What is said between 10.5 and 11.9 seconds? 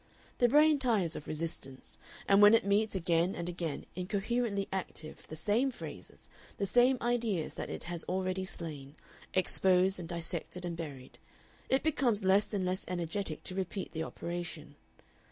and buried, it